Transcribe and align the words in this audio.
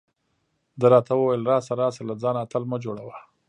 ده 0.79 0.85
راته 0.93 1.13
وویل: 1.17 1.41
راشه 1.51 1.73
راشه، 1.81 2.03
له 2.09 2.13
ځانه 2.23 2.39
اتل 2.43 2.63
مه 2.71 2.77
جوړه. 2.83 3.03